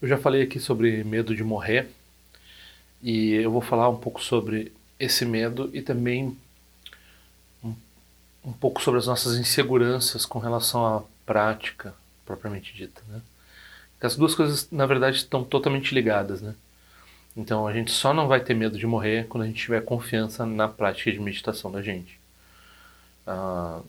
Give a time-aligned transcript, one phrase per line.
[0.00, 1.90] Eu já falei aqui sobre medo de morrer
[3.02, 6.36] e eu vou falar um pouco sobre esse medo e também
[7.62, 7.74] um,
[8.44, 11.94] um pouco sobre as nossas inseguranças com relação à prática
[12.24, 13.20] propriamente dita, né?
[14.00, 16.54] As duas coisas, na verdade, estão totalmente ligadas, né?
[17.36, 20.46] Então a gente só não vai ter medo de morrer quando a gente tiver confiança
[20.46, 22.18] na prática de meditação da gente.
[23.26, 23.82] Ah,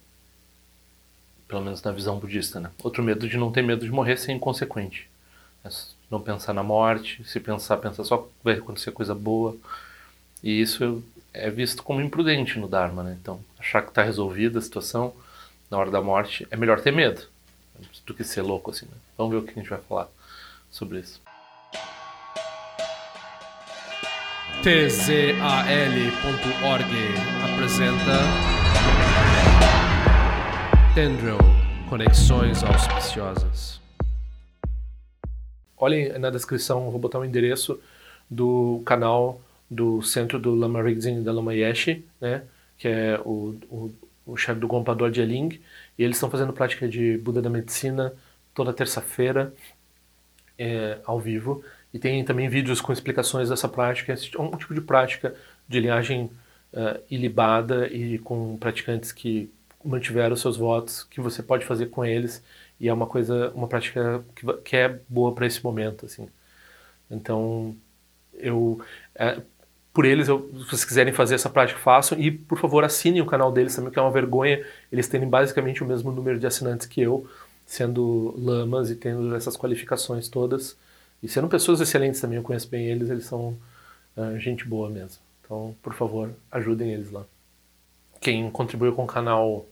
[1.48, 2.70] pelo menos na visão budista, né?
[2.84, 5.10] Outro medo de não ter medo de morrer ser inconsequente.
[6.12, 9.56] Não pensar na morte, se pensar, pensar só vai acontecer coisa boa.
[10.44, 11.02] E isso
[11.34, 13.18] é visto como imprudente no Dharma, né?
[13.20, 15.14] Então, achar que está resolvida a situação
[15.70, 17.24] na hora da morte é melhor ter medo
[18.06, 18.86] do que ser louco assim.
[18.86, 18.98] Né?
[19.18, 20.10] Vamos ver o que a gente vai falar
[20.70, 21.22] sobre isso.
[24.62, 25.32] tzal.org
[27.54, 28.20] apresenta
[30.94, 31.40] Tendril
[31.90, 33.81] Conexões Auspiciosas.
[35.82, 37.82] Olhem na descrição, vou botar o endereço
[38.30, 42.44] do canal do Centro do Lama Rinzin da Lama Yeshe, né,
[42.78, 43.92] que é o, o,
[44.28, 45.60] o chefe do Gompador de e
[45.98, 48.14] eles estão fazendo prática de Buda da Medicina
[48.54, 49.52] toda terça-feira,
[50.56, 54.82] é, ao vivo, e tem também vídeos com explicações dessa prática, é um tipo de
[54.82, 55.34] prática
[55.68, 56.30] de linhagem
[56.74, 59.50] uh, ilibada e com praticantes que
[59.84, 62.44] mantiveram seus votos, que você pode fazer com eles,
[62.82, 66.28] e é uma coisa, uma prática que, que é boa para esse momento, assim.
[67.12, 67.76] Então,
[68.34, 68.82] eu,
[69.14, 69.40] é,
[69.94, 73.26] por eles, eu, se vocês quiserem fazer essa prática, façam, e por favor assinem o
[73.28, 76.88] canal deles também, que é uma vergonha eles terem basicamente o mesmo número de assinantes
[76.88, 77.30] que eu,
[77.68, 80.76] sendo lamas e tendo essas qualificações todas.
[81.22, 83.56] E sendo pessoas excelentes também, eu conheço bem eles, eles são
[84.18, 85.22] uh, gente boa mesmo.
[85.46, 87.26] Então, por favor, ajudem eles lá.
[88.20, 89.68] Quem contribuiu com o canal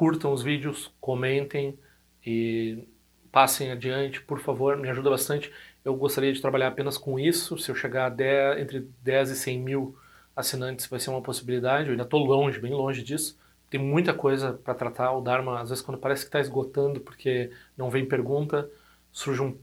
[0.00, 1.78] curtam os vídeos, comentem
[2.24, 2.88] e
[3.30, 5.52] passem adiante, por favor, me ajuda bastante.
[5.84, 9.36] Eu gostaria de trabalhar apenas com isso, se eu chegar a 10, entre 10 e
[9.36, 9.98] 100 mil
[10.40, 13.38] assinantes vai ser uma possibilidade, eu ainda estou longe, bem longe disso.
[13.70, 17.50] Tem muita coisa para tratar, o Dharma às vezes quando parece que está esgotando porque
[17.76, 18.68] não vem pergunta,
[19.12, 19.56] surge um,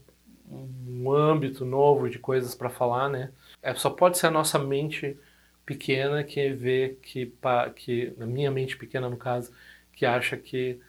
[0.50, 3.30] um âmbito novo de coisas para falar, né?
[3.62, 5.18] É, só pode ser a nossa mente
[5.66, 7.32] pequena que vê que,
[7.76, 9.52] que, na minha mente pequena no caso,
[9.92, 10.80] que acha que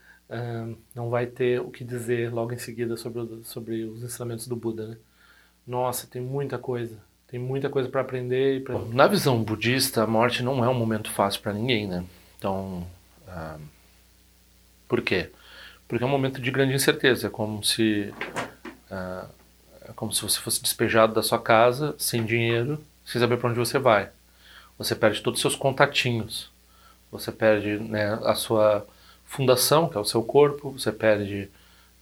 [0.93, 4.89] não vai ter o que dizer logo em seguida sobre, sobre os ensinamentos do Buda.
[4.89, 4.97] Né?
[5.65, 6.97] Nossa, tem muita coisa.
[7.29, 8.63] Tem muita coisa para aprender.
[8.63, 8.79] Pra...
[8.91, 12.03] Na visão budista, a morte não é um momento fácil para ninguém, né?
[12.37, 12.87] Então,
[13.27, 13.61] uh,
[14.87, 15.29] por quê?
[15.87, 17.27] Porque é um momento de grande incerteza.
[17.27, 18.11] É como se,
[18.91, 19.29] uh,
[19.83, 23.59] é como se você fosse despejado da sua casa, sem dinheiro, sem saber para onde
[23.59, 24.09] você vai.
[24.77, 26.49] Você perde todos os seus contatinhos.
[27.11, 28.87] Você perde né, a sua
[29.25, 31.49] fundação, que é o seu corpo, você perde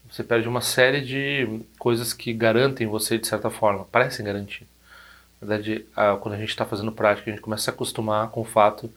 [0.09, 4.65] você perde uma série de coisas que garantem você de certa forma, parecem garantir.
[5.42, 5.86] Na verdade,
[6.22, 8.92] quando a gente está fazendo prática, a gente começa a se acostumar com o fato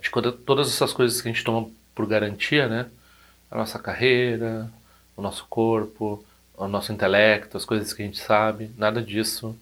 [0.00, 2.86] de quando todas essas coisas que a gente toma por garantia, né,
[3.50, 4.70] a nossa carreira,
[5.16, 6.24] o nosso corpo,
[6.56, 9.56] o nosso intelecto, as coisas que a gente sabe, nada disso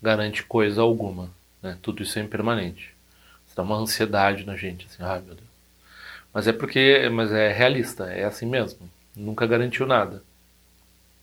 [0.00, 1.30] garante coisa alguma.
[1.62, 1.76] Né?
[1.82, 2.94] Tudo isso é impermanente.
[3.46, 5.48] Isso dá uma ansiedade na gente, assim, ai meu Deus.
[6.32, 8.88] Mas é porque, mas é realista, é assim mesmo.
[9.14, 10.22] Nunca garantiu nada.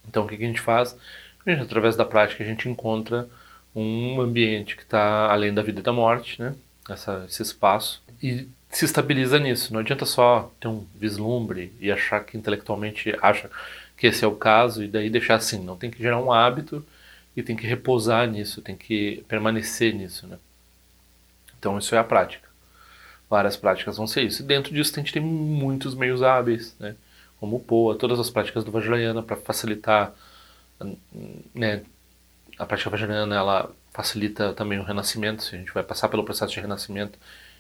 [0.08, 0.98] Então o que, que a gente faz?
[1.46, 3.28] A gente, através da prática a gente encontra
[3.76, 6.56] um ambiente que está além da vida e da morte, né?
[6.90, 9.74] Essa, esse espaço e se estabiliza nisso.
[9.74, 13.50] Não adianta só ter um vislumbre e achar que intelectualmente acha
[13.96, 15.64] que esse é o caso e daí deixar assim.
[15.64, 16.86] Não tem que gerar um hábito
[17.36, 20.38] e tem que repousar nisso, tem que permanecer nisso, né?
[21.60, 22.48] Então isso é a prática.
[23.30, 24.42] Várias práticas vão ser isso.
[24.42, 26.96] E dentro disso a gente tem muitos meios hábeis, né?
[27.40, 30.14] Como o POA, todas as práticas do Vajrayana para facilitar,
[31.54, 31.84] né?
[32.58, 35.44] A prática Vajrayana ela facilita também o renascimento.
[35.44, 37.18] Se a gente vai passar pelo processo de renascimento,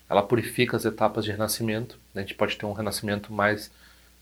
[0.09, 1.97] ela purifica as etapas de renascimento.
[2.15, 3.71] A gente pode ter um renascimento mais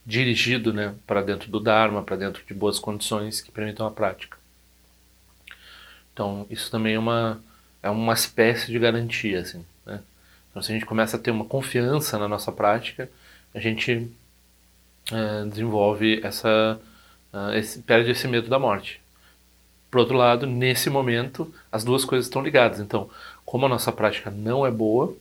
[0.05, 0.95] dirigido, né?
[1.05, 4.37] Para dentro do Dharma, para dentro de boas condições que permitam a prática.
[6.13, 7.41] Então, isso também é uma,
[7.81, 10.01] é uma espécie de garantia, assim, né?
[10.49, 13.09] Então, se a gente começa a ter uma confiança na nossa prática,
[13.53, 14.11] a gente
[15.11, 16.79] é, desenvolve essa,
[17.33, 19.01] uh, esse, perde esse medo da morte.
[19.91, 22.79] Por outro lado, nesse momento, as duas coisas estão ligadas.
[22.79, 23.09] Então,
[23.45, 25.13] como a nossa prática não é boa,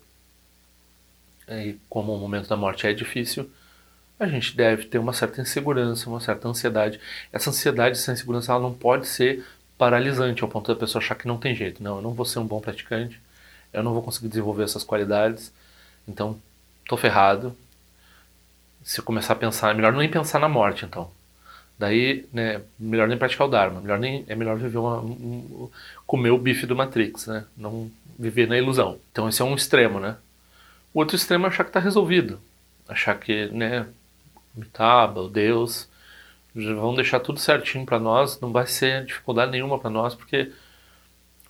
[1.49, 3.51] e como o momento da morte é difícil,
[4.19, 7.01] a gente deve ter uma certa insegurança, uma certa ansiedade.
[7.33, 9.45] Essa ansiedade, essa insegurança, ela não pode ser
[9.77, 11.83] paralisante ao ponto da pessoa achar que não tem jeito.
[11.83, 13.21] Não, eu não vou ser um bom praticante,
[13.73, 15.53] eu não vou conseguir desenvolver essas qualidades,
[16.07, 16.41] então
[16.87, 17.57] tô ferrado.
[18.85, 21.11] Se eu começar a pensar, é melhor nem pensar na morte, então.
[21.81, 25.71] Daí, né, melhor nem praticar o Dharma, melhor nem, é melhor viver uma, um,
[26.07, 27.47] comer o bife do Matrix, né?
[27.57, 28.99] Não viver na ilusão.
[29.11, 30.19] Então esse é um extremo, né?
[30.93, 32.39] O outro extremo é achar que está resolvido,
[32.87, 33.87] achar que, né,
[34.55, 35.89] Mitaba, o Deus,
[36.55, 40.53] vão deixar tudo certinho para nós, não vai ser dificuldade nenhuma para nós, porque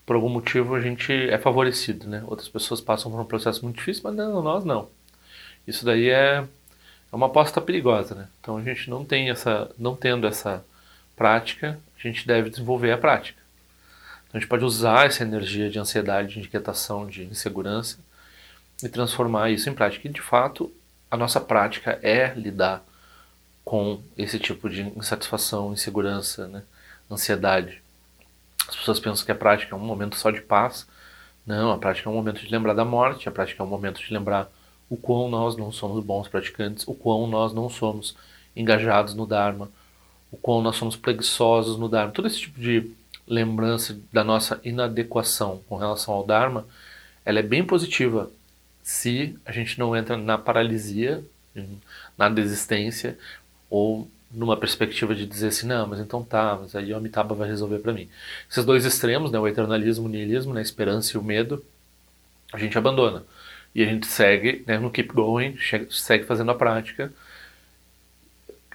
[0.06, 2.22] por algum motivo a gente é favorecido, né?
[2.28, 4.88] Outras pessoas passam por um processo muito difícil, mas não, nós não.
[5.66, 6.46] Isso daí é,
[7.12, 8.28] é uma aposta perigosa, né?
[8.40, 10.64] Então a gente não tem essa, não tendo essa
[11.16, 13.40] prática, a gente deve desenvolver a prática.
[14.28, 17.98] Então a gente pode usar essa energia de ansiedade, de inquietação, de insegurança
[18.82, 20.06] e transformar isso em prática.
[20.06, 20.72] E de fato,
[21.10, 22.84] a nossa prática é lidar
[23.64, 26.62] com esse tipo de insatisfação, insegurança, né?
[27.10, 27.82] ansiedade.
[28.68, 30.86] As pessoas pensam que a prática é um momento só de paz.
[31.44, 34.00] Não, a prática é um momento de lembrar da morte, a prática é um momento
[34.00, 34.48] de lembrar
[34.90, 38.16] o quão nós não somos bons praticantes, o quão nós não somos
[38.56, 39.70] engajados no Dharma,
[40.32, 42.12] o quão nós somos preguiçosos no Dharma.
[42.12, 42.90] Todo esse tipo de
[43.26, 46.66] lembrança da nossa inadequação com relação ao Dharma,
[47.24, 48.28] ela é bem positiva
[48.82, 51.24] se a gente não entra na paralisia,
[52.18, 53.16] na desistência,
[53.68, 57.48] ou numa perspectiva de dizer assim, não, mas então tá, mas aí o Amitabha vai
[57.48, 58.08] resolver para mim.
[58.50, 61.64] Esses dois extremos, né, o eternalismo, o niilismo, né, a esperança e o medo,
[62.52, 63.24] a gente abandona.
[63.74, 65.56] E a gente segue né, no keep going,
[65.90, 67.12] segue fazendo a prática.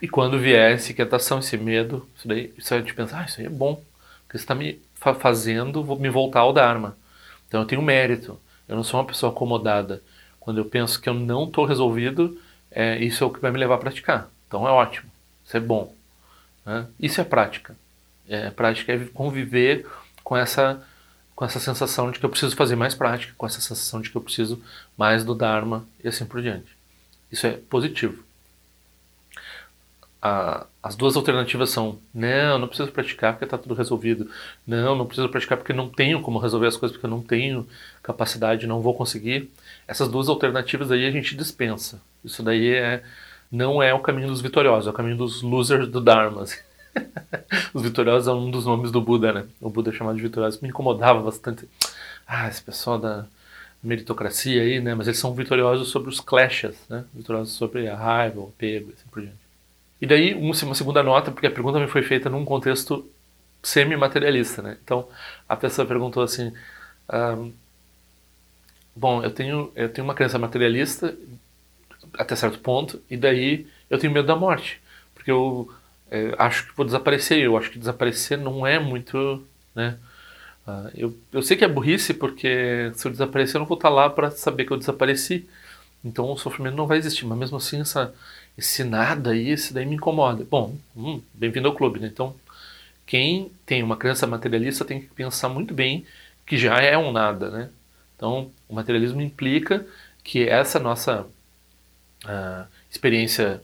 [0.01, 3.39] E quando vier essa inquietação, esse medo, isso daí, isso a gente pensa, ah, isso
[3.39, 3.81] aí é bom,
[4.23, 4.79] porque está me
[5.19, 6.97] fazendo me voltar ao Dharma.
[7.47, 10.01] Então eu tenho mérito, eu não sou uma pessoa acomodada.
[10.39, 12.39] Quando eu penso que eu não estou resolvido,
[12.71, 14.29] é, isso é o que vai me levar a praticar.
[14.47, 15.09] Então é ótimo,
[15.45, 15.93] isso é bom.
[16.65, 16.87] Né?
[16.99, 17.75] Isso é prática.
[18.27, 19.85] É, prática é conviver
[20.23, 20.83] com essa,
[21.35, 24.15] com essa sensação de que eu preciso fazer mais prática, com essa sensação de que
[24.15, 24.61] eu preciso
[24.97, 26.75] mais do Dharma e assim por diante.
[27.31, 28.23] Isso é positivo.
[30.21, 34.29] A, as duas alternativas são: não, não preciso praticar porque está tudo resolvido.
[34.65, 37.67] Não, não preciso praticar porque não tenho como resolver as coisas, porque eu não tenho
[38.01, 39.51] capacidade, não vou conseguir.
[39.87, 42.01] Essas duas alternativas aí a gente dispensa.
[42.23, 43.03] Isso daí é
[43.51, 46.43] não é o caminho dos vitoriosos, é o caminho dos losers do Dharma.
[46.43, 46.59] Assim.
[47.73, 49.45] Os vitoriosos é um dos nomes do Buda, né?
[49.61, 50.59] O Buda é chamado de vitorioso.
[50.61, 51.67] Me incomodava bastante.
[52.27, 53.25] Ah, esse pessoal da
[53.83, 54.95] meritocracia aí, né?
[54.95, 57.05] Mas eles são vitoriosos sobre os clashes, né?
[57.13, 59.37] Vitoriosos sobre a raiva, o apego, assim por diante.
[60.01, 63.09] E daí, uma segunda nota, porque a pergunta me foi feita num contexto
[63.61, 64.77] semi-materialista, né?
[64.83, 65.07] Então,
[65.47, 66.53] a pessoa perguntou assim...
[68.97, 71.13] Bom, eu tenho, eu tenho uma crença materialista
[72.17, 74.81] até certo ponto, e daí eu tenho medo da morte,
[75.13, 75.69] porque eu
[76.09, 79.97] é, acho que vou desaparecer, eu acho que desaparecer não é muito, né?
[80.67, 83.89] Uh, eu, eu sei que é burrice, porque se eu desaparecer eu não vou estar
[83.89, 85.47] lá para saber que eu desapareci,
[86.03, 88.13] então o sofrimento não vai existir, mas mesmo assim essa,
[88.57, 90.45] esse nada aí, esse daí me incomoda.
[90.49, 92.07] Bom, hum, bem-vindo ao clube, né?
[92.07, 92.35] Então,
[93.05, 96.05] quem tem uma crença materialista tem que pensar muito bem
[96.45, 97.69] que já é um nada, né?
[98.15, 99.85] Então, o materialismo implica
[100.23, 101.27] que essa nossa
[102.25, 103.61] a experiência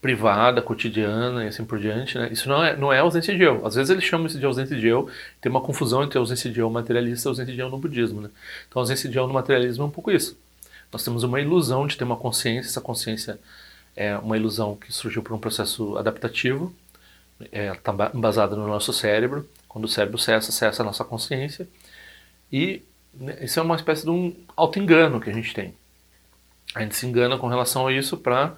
[0.00, 2.28] privada, cotidiana e assim por diante, né?
[2.30, 3.66] Isso não é, não é ausência de eu.
[3.66, 5.08] Às vezes eles chamam isso de ausência de eu,
[5.40, 8.30] tem uma confusão entre ausência de eu materialista e ausência de eu no budismo, né?
[8.68, 10.38] Então, ausência de eu no materialismo é um pouco isso.
[10.92, 13.38] Nós temos uma ilusão de ter uma consciência, essa consciência
[13.96, 16.74] é uma ilusão que surgiu por um processo adaptativo,
[17.40, 19.48] está é, tá embasada no nosso cérebro.
[19.68, 21.68] Quando o cérebro cessa, cessa a nossa consciência.
[22.52, 25.74] E né, isso é uma espécie de um auto-engano que a gente tem.
[26.74, 28.54] A gente se engana com relação a isso para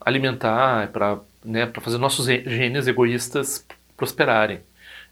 [0.00, 3.64] alimentar, para né, fazer nossos genes egoístas
[3.96, 4.60] prosperarem.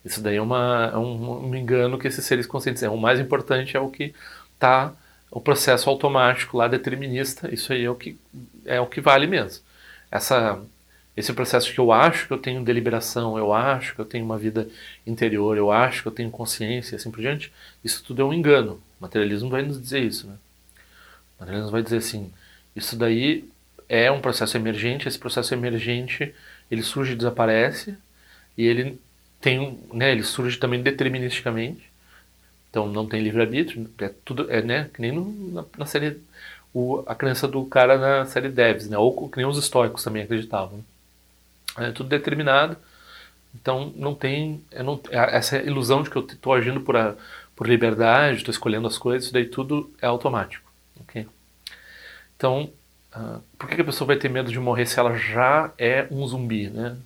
[0.04, 2.88] Isso daí é, uma, é um, um, engano que esses seres conscientes têm.
[2.88, 4.14] O mais importante é o que
[4.54, 4.92] está
[5.30, 7.52] o processo automático lá determinista.
[7.52, 8.16] Isso aí é o que
[8.64, 9.62] é o que vale mesmo.
[10.10, 10.60] Essa
[11.18, 14.38] esse processo que eu acho que eu tenho deliberação, eu acho que eu tenho uma
[14.38, 14.68] vida
[15.04, 17.52] interior, eu acho que eu tenho consciência, assim por diante,
[17.82, 18.74] isso tudo é um engano.
[19.00, 20.34] O materialismo vai nos dizer isso, né?
[21.36, 22.32] O materialismo vai dizer assim,
[22.76, 23.48] isso daí
[23.88, 26.34] é um processo emergente, esse processo emergente,
[26.70, 27.96] ele surge e desaparece,
[28.56, 29.00] e ele
[29.40, 31.88] tem, né, ele surge também deterministicamente,
[32.70, 36.20] então não tem livre-arbítrio, é tudo, é, né, que nem no, na, na, série,
[36.74, 40.22] o, a crença do cara na série Devs, né, ou que nem os estoicos também
[40.22, 40.84] acreditavam.
[41.78, 42.76] É tudo determinado.
[43.54, 47.14] Então não tem não, essa ilusão de que eu estou agindo por, a,
[47.56, 50.70] por liberdade, estou escolhendo as coisas, isso daí tudo é automático.
[51.02, 51.26] Okay?
[52.36, 52.70] Então,
[53.58, 56.68] por que a pessoa vai ter medo de morrer se ela já é um zumbi?
[56.70, 56.96] Né?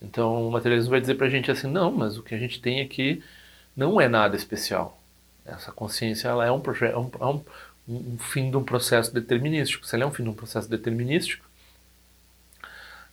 [0.00, 2.60] Então o materialismo vai dizer para a gente assim, não, mas o que a gente
[2.60, 3.22] tem aqui
[3.76, 5.00] não é nada especial.
[5.44, 7.42] Essa consciência ela é um, é um, é um,
[7.88, 9.86] um fim de um processo determinístico.
[9.86, 11.46] Se ela é um fim de um processo determinístico,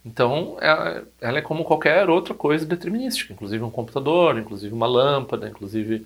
[0.06, 5.48] então, ela, ela, é como qualquer outra coisa determinística, inclusive um computador, inclusive uma lâmpada,
[5.48, 6.06] inclusive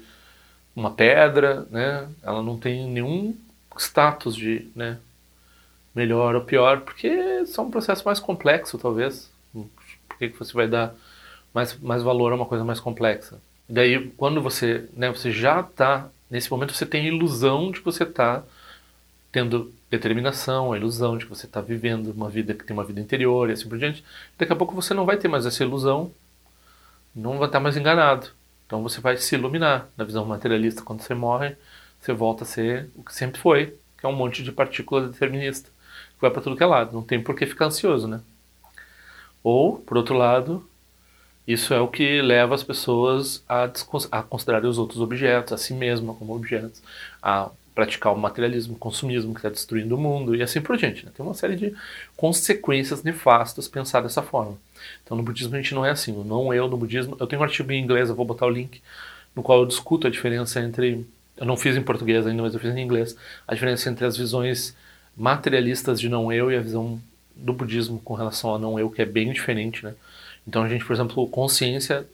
[0.76, 2.08] uma pedra, né?
[2.22, 3.36] Ela não tem nenhum
[3.76, 5.00] status de, né,
[5.98, 9.32] melhor ou pior, porque é um processo mais complexo, talvez.
[9.52, 10.94] Por que você vai dar
[11.52, 13.42] mais, mais valor a uma coisa mais complexa?
[13.68, 17.86] Daí, quando você, né, você já está, nesse momento você tem a ilusão de que
[17.86, 18.44] você está
[19.32, 23.02] tendo determinação, a ilusão de que você está vivendo uma vida que tem uma vida
[23.02, 24.04] interior e assim por diante.
[24.38, 26.12] Daqui a pouco você não vai ter mais essa ilusão,
[27.16, 28.28] não vai estar mais enganado.
[28.68, 29.90] Então você vai se iluminar.
[29.98, 31.56] Na visão materialista, quando você morre,
[32.00, 35.70] você volta a ser o que sempre foi, que é um monte de partícula determinista,
[36.20, 36.94] vai para tudo que é lado.
[36.94, 38.22] Não tem por que ficar ansioso, né?
[39.44, 40.68] Ou, por outro lado,
[41.48, 43.70] isso é o que leva as pessoas a,
[44.12, 46.82] a considerar os outros objetos, a si mesma como objetos,
[47.22, 51.06] a praticar o materialismo, o consumismo que está destruindo o mundo e assim por diante.
[51.06, 51.12] Né?
[51.16, 51.76] Tem uma série de
[52.16, 54.58] consequências nefastas pensar dessa forma.
[55.04, 56.12] Então no budismo a gente não é assim.
[56.12, 57.16] Não eu no budismo.
[57.20, 58.82] Eu tenho um artigo em inglês, eu vou botar o link,
[59.36, 61.06] no qual eu discuto a diferença entre.
[61.38, 63.16] Eu não fiz em português ainda, mas eu fiz em inglês.
[63.48, 64.76] A diferença entre as visões
[65.18, 67.02] materialistas de não eu e a visão
[67.36, 69.96] do budismo com relação a não eu, que é bem diferente, né?
[70.48, 72.08] Então a gente, por exemplo, consciência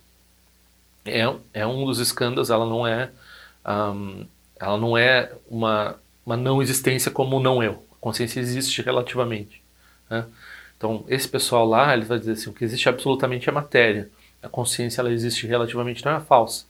[1.06, 1.22] é,
[1.54, 3.10] é um dos escândalos, ela não é
[3.66, 4.26] um,
[4.60, 5.96] ela não é uma,
[6.26, 7.84] uma não existência como não eu.
[7.92, 9.62] A consciência existe relativamente.
[10.10, 10.26] Né?
[10.78, 14.10] Então, esse pessoal lá, ele vai dizer assim, o que existe absolutamente é matéria.
[14.42, 16.66] A consciência, ela existe relativamente, não é falsa.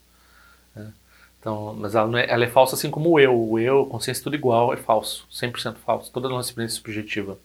[1.43, 3.38] Então, mas ela, é, ela é falsa assim como o eu.
[3.38, 5.27] O eu, a consciência, tudo igual, é falso.
[5.29, 6.09] 100% falso.
[6.09, 7.38] Toda a nossa experiência subjetiva.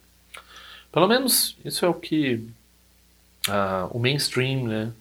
[0.93, 2.49] Pelo menos, isso é o que
[3.49, 4.93] uh, o mainstream, né,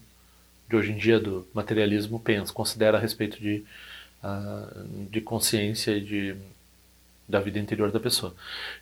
[0.67, 3.63] de hoje em dia do materialismo pensa, considera a respeito de
[5.09, 6.35] de consciência e de,
[7.27, 8.33] da vida interior da pessoa.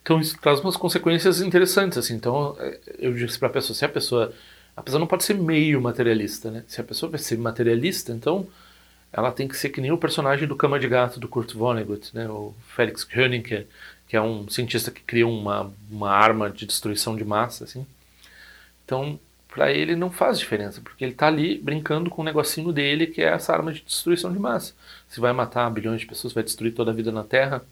[0.02, 1.98] Então isso traz umas consequências interessantes.
[1.98, 2.16] Assim.
[2.16, 4.34] Então é, eu disse para a pessoa, se a pessoa,
[4.76, 6.64] a pessoa não pode ser meio materialista, né?
[6.68, 8.48] Se a pessoa vai ser materialista, então
[9.16, 12.14] ela tem que ser que nem o personagem do Cama de Gato do Kurt Vonnegut,
[12.14, 12.28] né?
[12.28, 13.66] O Felix Koenig,
[14.08, 17.86] que é, um cientista que cria uma, uma arma de destruição de massa, assim.
[18.84, 22.74] Então para ele não faz diferença, porque ele está ali brincando com o um negocinho
[22.74, 24.74] dele, que é essa arma de destruição de massa.
[25.08, 27.64] Se vai matar bilhões de pessoas, vai destruir toda a vida na Terra,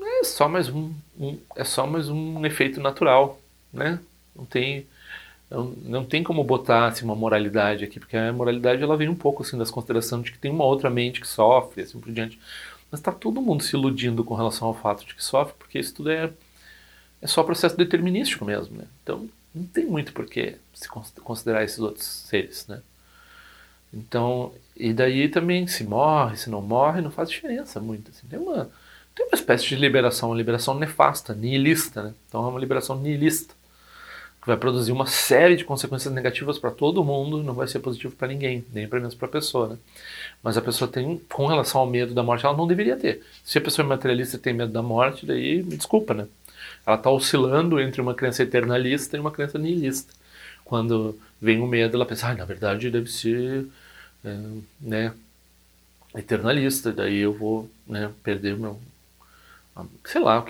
[0.00, 3.38] é só mais um, um é só mais um efeito natural,
[3.70, 4.00] né?
[4.34, 4.86] Não tem
[5.50, 9.14] não, não tem como botar assim, uma moralidade aqui, porque a moralidade ela vem um
[9.14, 12.38] pouco assim das considerações de que tem uma outra mente que sofre, assim por diante.
[12.90, 15.94] Mas está todo mundo se iludindo com relação ao fato de que sofre, porque isso
[15.94, 16.32] tudo é
[17.20, 18.84] é só processo determinístico mesmo, né?
[19.02, 22.82] Então não tem muito por que se considerar esses outros seres, né?
[23.92, 28.10] Então, e daí também, se morre, se não morre, não faz diferença muito.
[28.10, 28.26] Assim.
[28.26, 28.70] Tem, uma,
[29.14, 32.14] tem uma espécie de liberação, uma liberação nefasta, nihilista, né?
[32.28, 33.54] Então é uma liberação nihilista,
[34.46, 38.14] que vai produzir uma série de consequências negativas para todo mundo, não vai ser positivo
[38.14, 39.78] para ninguém, nem para menos para a pessoa, né?
[40.40, 43.22] Mas a pessoa tem, com relação ao medo da morte, ela não deveria ter.
[43.44, 46.28] Se a pessoa é materialista e tem medo da morte, daí me desculpa, né?
[46.86, 50.14] ela está oscilando entre uma crença eternalista e uma crença nihilista.
[50.64, 53.66] Quando vem o medo, ela pensa, ah, na verdade deve ser
[54.24, 54.38] é,
[54.80, 55.12] né,
[56.14, 58.80] eternalista, daí eu vou né, perder meu.
[60.04, 60.46] Sei lá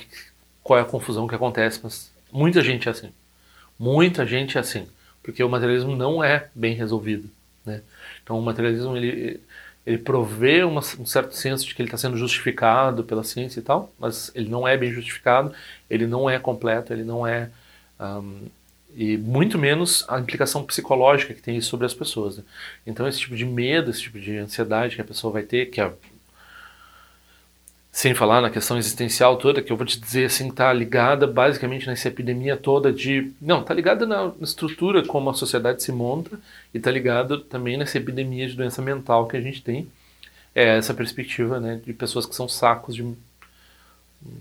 [0.63, 3.11] qual é a confusão que acontece, mas muita gente é assim.
[3.79, 4.87] Muita gente é assim,
[5.23, 7.29] porque o materialismo não é bem resolvido.
[7.65, 7.83] Né?
[8.23, 9.41] Então o materialismo ele,
[9.87, 13.63] ele provê uma, um certo senso de que ele está sendo justificado pela ciência e
[13.63, 15.53] tal, mas ele não é bem justificado,
[15.91, 17.51] ele não é completo, ele não é.
[18.01, 18.47] Um,
[18.95, 22.39] e muito menos a implicação psicológica que tem sobre as pessoas.
[22.39, 22.45] Né?
[22.87, 25.81] Então esse tipo de medo, esse tipo de ansiedade que a pessoa vai ter, que
[25.81, 25.93] é
[27.97, 31.87] sem falar na questão existencial toda, que eu vou te dizer assim, está ligada basicamente
[31.87, 33.33] nessa epidemia toda de.
[33.41, 36.39] Não, está ligada na estrutura como a sociedade se monta
[36.75, 39.91] e está ligado também nessa epidemia de doença mental que a gente tem.
[40.55, 43.15] É essa perspectiva né, de pessoas que são sacos de.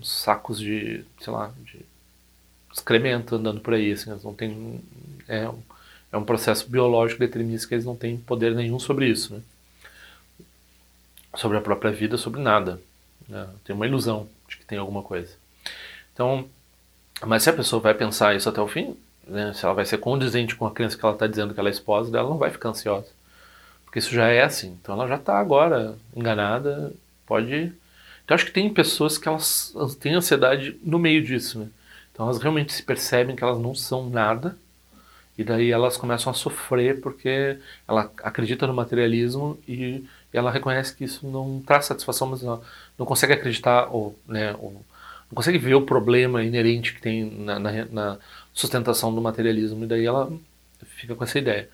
[0.02, 1.02] sacos de.
[1.18, 1.80] sei lá, de
[2.70, 3.90] excremento andando por aí.
[3.90, 4.82] Assim, eles não têm.
[5.26, 5.62] É um,
[6.12, 9.32] é um processo biológico determinista que eles não têm poder nenhum sobre isso.
[9.32, 9.40] Né?
[11.36, 12.78] Sobre a própria vida, sobre nada.
[13.28, 13.46] Né?
[13.64, 15.32] Tem uma ilusão de que tem alguma coisa.
[16.12, 16.48] Então,
[17.24, 19.98] mas se a pessoa vai pensar isso até o fim, né, se ela vai ser
[19.98, 22.50] condizente com a criança que ela está dizendo que ela é esposa dela, não vai
[22.50, 23.08] ficar ansiosa.
[23.84, 24.78] Porque isso já é assim.
[24.80, 26.92] Então ela já está agora enganada,
[27.26, 27.72] pode.
[28.24, 31.68] Então acho que tem pessoas que elas têm ansiedade no meio disso, né?
[32.12, 34.56] Então elas realmente se percebem que elas não são nada
[35.36, 40.04] e daí elas começam a sofrer porque ela acredita no materialismo e
[40.38, 42.60] ela reconhece que isso não traz satisfação, mas não,
[42.98, 47.58] não consegue acreditar ou, né, ou, não consegue ver o problema inerente que tem na,
[47.58, 48.18] na, na,
[48.52, 50.32] sustentação do materialismo e daí ela
[50.84, 51.68] fica com essa ideia.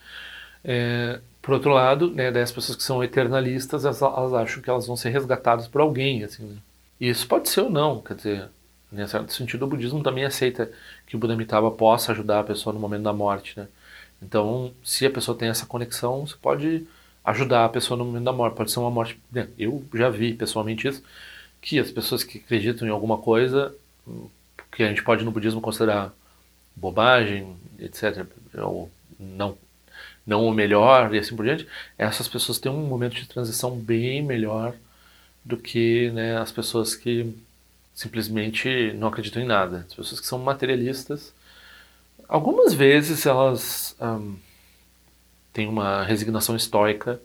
[0.65, 4.71] É, por outro lado, né, daí as pessoas que são eternalistas, elas, elas, acham que
[4.71, 6.57] elas vão ser resgatadas por alguém, assim, né?
[7.01, 8.49] E isso pode ser ou não, quer dizer,
[8.93, 10.71] em certo sentido o budismo também aceita
[11.07, 11.37] que o Buda
[11.77, 13.67] possa ajudar a pessoa no momento da morte, né?
[14.23, 16.87] Então, se a pessoa tem essa conexão, você pode
[17.25, 18.57] ajudar a pessoa no momento da morte.
[18.57, 19.19] Pode ser uma morte.
[19.31, 21.03] Né, eu já vi pessoalmente isso,
[21.61, 23.75] que as pessoas que acreditam em alguma coisa,
[24.71, 26.13] que a gente pode no budismo considerar
[26.75, 28.27] bobagem, etc.,
[28.59, 29.57] ou não,
[30.27, 31.67] não o melhor e assim por diante,
[31.99, 34.75] essas pessoas têm um momento de transição bem melhor
[35.45, 37.35] do que né, as pessoas que
[37.95, 39.85] simplesmente não acreditam em nada.
[39.89, 41.33] As pessoas que são materialistas,
[42.29, 43.97] algumas vezes elas.
[45.53, 47.21] Tem uma resignação estoica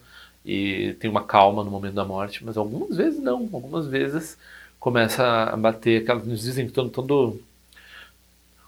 [0.46, 4.38] e tem uma calma no momento da morte, mas algumas vezes não, algumas vezes
[4.80, 7.42] começa a bater aquelas nos dizem que todo, todo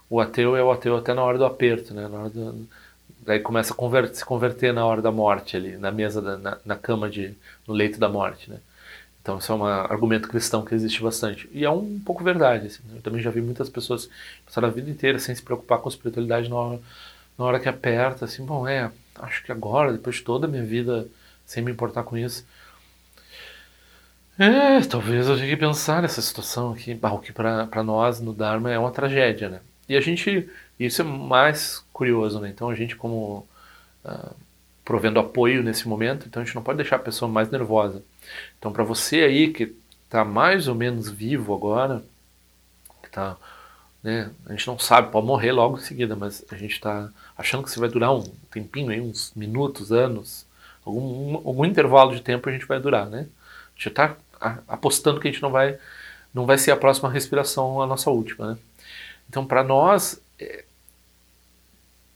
[0.08, 2.08] o ateu é o ateu até na hora do aperto, né?
[2.08, 2.68] Na hora do,
[3.20, 6.58] daí começa a converter, se converter na hora da morte ali, na mesa da, na,
[6.64, 7.34] na, cama de
[7.66, 8.58] no leito da morte, né?
[9.22, 12.66] Então isso é um argumento cristão que existe bastante e é um pouco verdade.
[12.66, 12.96] Assim, né?
[12.96, 14.08] Eu também já vi muitas pessoas
[14.44, 16.80] passaram a vida inteira sem se preocupar com espiritualidade na hora,
[17.38, 20.64] na hora que aperta, assim, bom é acho que agora, depois de toda a minha
[20.64, 21.06] vida
[21.46, 22.46] sem me importar com isso,
[24.38, 28.70] é, talvez eu tenha que pensar nessa situação aqui, o que para nós no Dharma
[28.70, 29.60] é uma tragédia, né?
[29.86, 32.48] E a gente, isso é mais curioso, né?
[32.48, 33.46] Então a gente como
[34.02, 34.34] uh,
[34.82, 38.02] provendo apoio nesse momento, então a gente não pode deixar a pessoa mais nervosa.
[38.58, 39.74] Então para você aí que
[40.06, 42.02] está mais ou menos vivo agora,
[43.02, 43.36] que tá,
[44.02, 44.30] né?
[44.46, 47.68] A gente não sabe, pode morrer logo em seguida, mas a gente está achando que
[47.68, 50.46] isso vai durar um tempinho, aí, uns minutos, anos,
[50.84, 53.26] algum, algum intervalo de tempo a gente vai durar, né?
[53.28, 54.16] A gente está
[54.66, 55.78] apostando que a gente não vai,
[56.32, 58.58] não vai ser a próxima respiração a nossa última, né?
[59.28, 60.64] Então, para nós, é,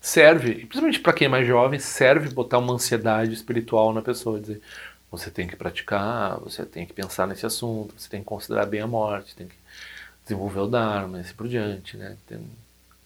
[0.01, 4.61] serve, principalmente para quem é mais jovem, serve botar uma ansiedade espiritual na pessoa, dizer,
[5.11, 8.81] você tem que praticar, você tem que pensar nesse assunto, você tem que considerar bem
[8.81, 9.55] a morte, tem que
[10.25, 12.17] desenvolver o Dharma, e assim por diante, né?
[12.27, 12.41] Tem,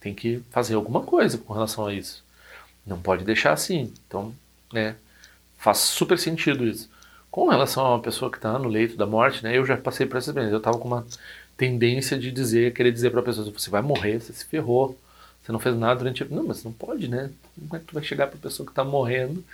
[0.01, 2.25] tem que fazer alguma coisa com relação a isso.
[2.87, 3.93] Não pode deixar assim.
[4.07, 4.35] Então,
[4.73, 4.97] né,
[5.59, 6.89] faz super sentido isso.
[7.31, 10.07] Com relação a uma pessoa que está no leito da morte, né, eu já passei
[10.07, 10.55] por essa experiência.
[10.55, 11.07] Eu estava com uma
[11.57, 14.99] tendência de dizer, querer dizer para a pessoa, você vai morrer, você se ferrou,
[15.43, 16.25] você não fez nada durante...
[16.33, 17.31] Não, mas não pode, né?
[17.55, 19.45] Como é que tu vai chegar para a pessoa que está morrendo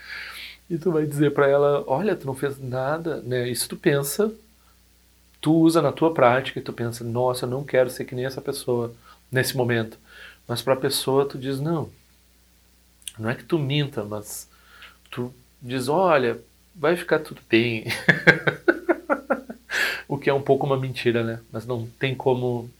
[0.68, 3.48] e tu vai dizer para ela, olha, tu não fez nada, né?
[3.48, 4.32] Isso tu pensa,
[5.44, 8.24] tu usa na tua prática e tu pensa, nossa, eu não quero ser que nem
[8.24, 8.94] essa pessoa
[9.30, 9.98] nesse momento.
[10.48, 11.90] Mas para a pessoa tu diz não.
[13.18, 14.48] Não é que tu minta, mas
[15.10, 15.30] tu
[15.60, 16.40] diz, olha,
[16.74, 17.84] vai ficar tudo bem.
[20.08, 21.40] o que é um pouco uma mentira, né?
[21.52, 22.70] Mas não tem como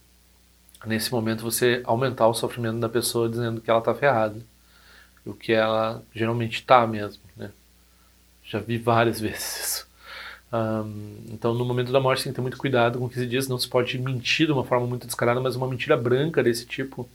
[0.87, 4.41] nesse momento você aumentar o sofrimento da pessoa dizendo que ela está ferrada.
[5.23, 7.51] O que ela geralmente está mesmo, né?
[8.43, 9.87] Já vi várias vezes
[10.53, 13.49] Um, então, no momento da morte, tem que ter muito cuidado com 15 dias.
[13.49, 17.09] Não se pode mentir de uma forma muito descarada, mas uma mentira branca desse tipo,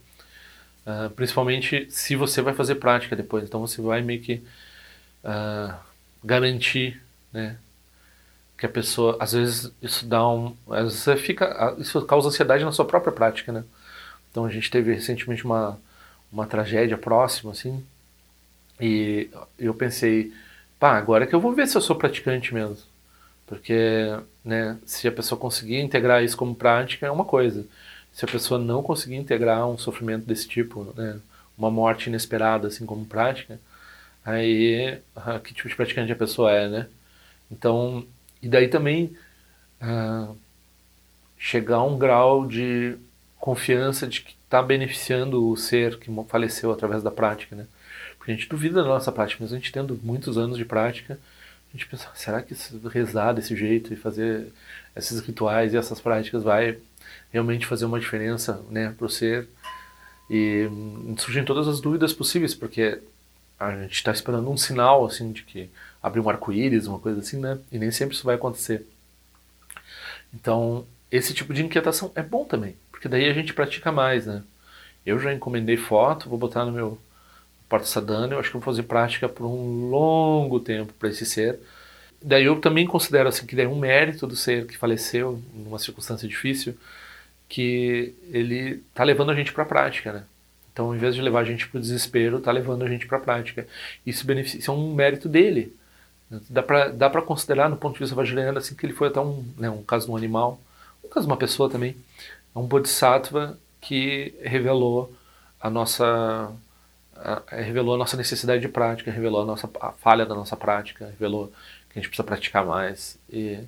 [0.86, 3.44] uh, principalmente se você vai fazer prática depois.
[3.44, 4.42] Então, você vai meio que
[5.24, 5.74] uh,
[6.24, 7.00] garantir,
[7.32, 7.56] né,
[8.58, 12.64] que a pessoa, às vezes isso dá um, às vezes você fica, isso causa ansiedade
[12.64, 13.64] na sua própria prática, né?
[14.30, 15.78] Então, a gente teve recentemente uma
[16.32, 17.84] uma tragédia próxima, assim,
[18.80, 20.32] e eu pensei,
[20.78, 22.78] pá, agora é que eu vou ver se eu sou praticante mesmo.
[23.50, 27.66] Porque, né, se a pessoa conseguir integrar isso como prática, é uma coisa.
[28.12, 31.20] Se a pessoa não conseguir integrar um sofrimento desse tipo, né,
[31.58, 33.60] uma morte inesperada, assim, como prática,
[34.24, 36.86] aí ah, que tipo de praticante a pessoa é, né?
[37.50, 38.06] Então,
[38.40, 39.16] e daí também
[39.80, 40.28] ah,
[41.36, 42.96] chegar a um grau de
[43.36, 47.66] confiança de que está beneficiando o ser que faleceu através da prática, né?
[48.16, 51.18] Porque a gente duvida da nossa prática, mas a gente tendo muitos anos de prática,
[51.72, 52.54] a gente pensa, será que
[52.92, 54.52] rezar desse jeito e fazer
[54.96, 56.78] esses rituais e essas práticas vai
[57.30, 59.48] realmente fazer uma diferença né, para o ser?
[60.28, 63.00] E hum, surgem todas as dúvidas possíveis, porque
[63.58, 65.70] a gente está esperando um sinal assim de que
[66.02, 67.58] abre um arco-íris, uma coisa assim, né?
[67.70, 68.86] E nem sempre isso vai acontecer.
[70.32, 74.42] Então, esse tipo de inquietação é bom também, porque daí a gente pratica mais, né?
[75.04, 76.98] Eu já encomendei foto, vou botar no meu
[77.70, 81.60] Porta Sadhana, eu acho que vou fazer prática por um longo tempo para esse ser.
[82.20, 86.28] Daí eu também considero assim que é um mérito do ser que faleceu numa circunstância
[86.28, 86.76] difícil,
[87.48, 90.24] que ele tá levando a gente para a prática, né?
[90.72, 93.18] Então, ao invés de levar a gente para o desespero, tá levando a gente para
[93.18, 93.66] a prática.
[94.04, 95.74] Isso, isso é um mérito dele.
[96.48, 99.20] Dá para dá para considerar, no ponto de vista vajrayana, assim, que ele foi até
[99.20, 100.60] um, né, um caso de um animal,
[101.04, 101.96] um caso de uma pessoa também,
[102.54, 105.14] um bodhisattva que revelou
[105.60, 106.52] a nossa
[107.48, 111.52] revelou a nossa necessidade de prática, revelou a nossa a falha da nossa prática, revelou
[111.88, 113.58] que a gente precisa praticar mais e,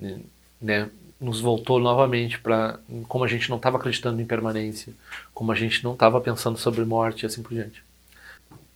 [0.00, 0.18] e
[0.60, 0.88] né,
[1.20, 2.78] nos voltou novamente para
[3.08, 4.92] como a gente não estava acreditando em permanência,
[5.34, 7.82] como a gente não estava pensando sobre morte e assim por diante.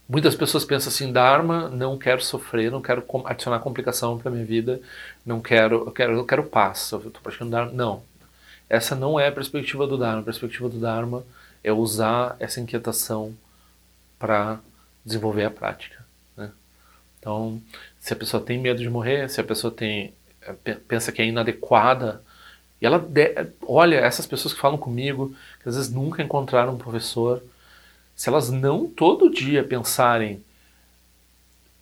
[0.07, 4.79] Muitas pessoas pensam assim, Dharma, não quero sofrer, não quero adicionar complicação para minha vida,
[5.25, 7.73] não quero, eu quero, eu quero paz, eu estou praticando Dharma.
[7.73, 8.03] Não,
[8.69, 10.21] essa não é a perspectiva do Dharma.
[10.21, 11.25] A perspectiva do Dharma
[11.63, 13.35] é usar essa inquietação
[14.19, 14.61] para
[15.05, 16.05] desenvolver a prática.
[16.37, 16.51] Né?
[17.19, 17.61] Então,
[17.99, 21.27] se a pessoa tem medo de morrer, se a pessoa tem eh, pensa que é
[21.27, 22.23] inadequada,
[22.81, 26.79] e ela de, olha essas pessoas que falam comigo, que às vezes nunca encontraram um
[26.79, 27.43] professor,
[28.15, 30.43] se elas não todo dia pensarem,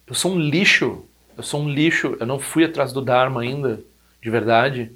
[0.07, 1.05] eu sou um lixo,
[1.37, 3.81] eu sou um lixo, eu não fui atrás do Dharma ainda,
[4.23, 4.92] de verdade.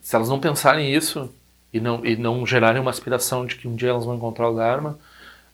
[0.00, 1.32] Se elas não pensarem isso
[1.72, 4.56] e não, e não gerarem uma aspiração de que um dia elas vão encontrar o
[4.56, 4.98] Dharma,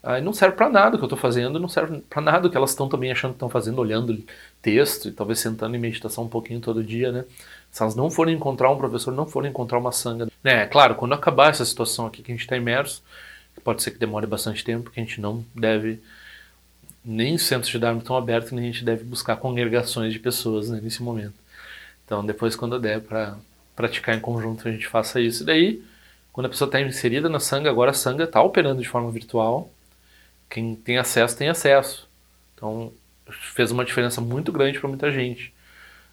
[0.01, 2.49] Aí não serve para nada o que eu estou fazendo, não serve para nada o
[2.49, 4.23] que elas estão também achando que estão fazendo, olhando
[4.61, 7.25] texto e talvez sentando em meditação um pouquinho todo dia, né?
[7.69, 10.27] Se elas não forem encontrar um professor, não forem encontrar uma sanga.
[10.43, 13.03] É, claro, quando acabar essa situação aqui que a gente está imerso,
[13.63, 16.01] pode ser que demore bastante tempo, que a gente não deve,
[17.03, 20.69] nem os centros de Dharma estão abertos, nem a gente deve buscar congregações de pessoas
[20.69, 21.35] né, nesse momento.
[22.05, 23.37] Então, depois, quando der para
[23.75, 25.43] praticar em conjunto, a gente faça isso.
[25.43, 25.83] E daí,
[26.31, 29.69] quando a pessoa está inserida na sanga, agora a sanga está operando de forma virtual,
[30.49, 32.07] quem tem acesso tem acesso.
[32.55, 32.91] Então
[33.55, 35.53] fez uma diferença muito grande para muita gente.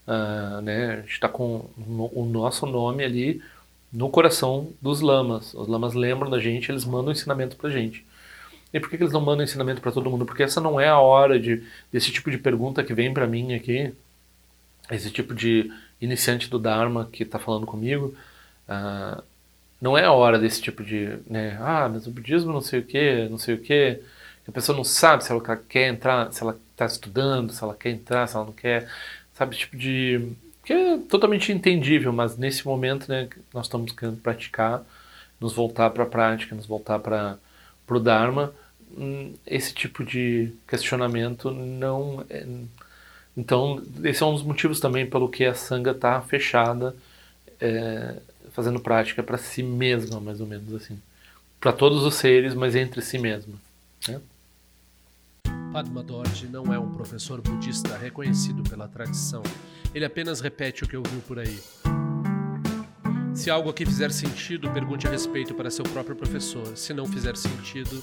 [0.06, 0.92] Uh, né?
[0.92, 3.42] A gente está com o nosso nome ali
[3.92, 5.54] no coração dos lamas.
[5.54, 8.04] Os lamas lembram da gente, eles mandam ensinamento para gente.
[8.72, 10.26] E por que, que eles não mandam ensinamento para todo mundo?
[10.26, 13.54] Porque essa não é a hora de desse tipo de pergunta que vem para mim
[13.54, 13.92] aqui,
[14.90, 18.14] esse tipo de iniciante do Dharma que está falando comigo.
[18.68, 19.22] Uh,
[19.80, 22.84] não é a hora desse tipo de, né, ah, mas o budismo não sei o
[22.84, 24.00] que, não sei o que,
[24.48, 27.90] a pessoa não sabe se ela quer entrar, se ela está estudando, se ela quer
[27.90, 28.88] entrar, se ela não quer,
[29.34, 30.32] sabe, tipo de
[30.64, 34.84] que é totalmente entendível, mas nesse momento, né, nós estamos querendo praticar,
[35.40, 37.38] nos voltar para a prática, nos voltar para
[37.88, 38.52] o Dharma,
[38.96, 42.44] hum, esse tipo de questionamento não é,
[43.36, 46.96] então esse é um dos motivos também pelo que a sanga está fechada
[47.60, 48.16] é,
[48.52, 50.98] fazendo prática para si mesma mais ou menos assim
[51.60, 53.54] para todos os seres mas entre si mesma
[54.08, 54.20] né?
[55.76, 59.42] Padma Dorje não é um professor budista reconhecido pela tradição.
[59.94, 61.60] Ele apenas repete o que ouviu por aí.
[63.34, 66.74] Se algo aqui fizer sentido, pergunte a respeito para seu próprio professor.
[66.78, 68.02] Se não fizer sentido,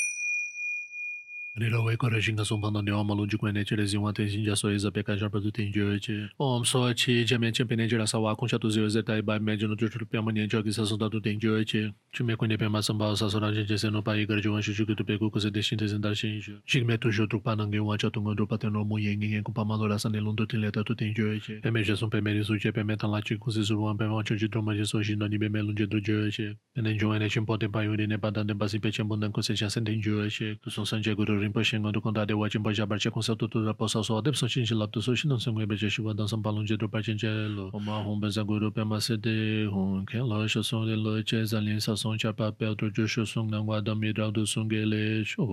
[1.59, 4.29] Nirā wē kōrā shīngā sōng pāndā nirā mā lōngjī kuwa nē chē rē zīngwā tēn
[4.31, 6.15] shīng jā sō yé zā pē kā shār pā tū tēn jō yé chē.
[6.39, 8.71] Om sō chī jā mē chē pē nē chē rā sā wā kōng shā tū
[8.71, 10.71] zīyō zē tā yé bā mē jō nō chō chū pē mā nē chō kī
[10.71, 11.81] sā sōng tā tū tēn jō yé chē.
[12.15, 13.99] Chū mē kuwa nē pē mā sā mbā sā sō rā chē chē sē nō
[13.99, 15.59] pā yé kā rā jō wā shū chū kī tū pē kū kū sē tē
[15.59, 16.55] shīng tē sēn tā shīng shū.
[16.71, 18.71] Shīng mē tū shō tū pā nā ngē wā chā tū ngā tū pā tēn
[18.71, 20.63] rō mō yé ngē ngē kū pā mā lō rā sā nē lōng tū tēn
[20.63, 21.59] lē tā tū tēn jō yé chē.
[21.67, 23.51] Pē mē chē sōng pē mē rī sū chē pē mē tā lā chī kū
[23.51, 25.35] sē sū rō wā pē mā chō chī tō mā chē sō shīng nā nī
[25.43, 26.47] pē mē lōng chē tū jō yé chē.
[26.75, 28.55] Pē nē jō wā nē chē pō tēn pā yō rī nē pā tā tēn
[28.61, 30.47] pā sī pē chē mbō nā kū sē chā sēn tēn jō yé chē.
[30.63, 33.73] Tū sōng sān chē kū rō rinpoche ngondu kondade wachin paja barche konsa tutu ra
[33.73, 37.01] posa so adep so chinchi laptu so shinan sangwe beche shiwa dansan palung je drupa
[37.01, 40.85] chinche lo oma hong benza guru pe ma se de hong ken lo sho song
[40.85, 43.65] de lo che zan lin sa song cha pa pe tu ju sho song nang
[43.65, 45.43] wa dam mi ra du song ge le sho